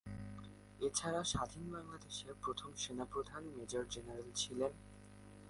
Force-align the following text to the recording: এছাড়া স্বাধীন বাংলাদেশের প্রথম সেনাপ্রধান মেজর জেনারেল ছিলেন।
এছাড়া 0.79 1.21
স্বাধীন 1.23 1.65
বাংলাদেশের 1.71 2.33
প্রথম 2.43 2.69
সেনাপ্রধান 2.75 3.43
মেজর 3.55 3.83
জেনারেল 3.89 4.29
ছিলেন। 4.35 4.71